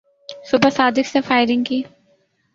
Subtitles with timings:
[0.45, 1.81] صبح صادق سے فائرنگ کی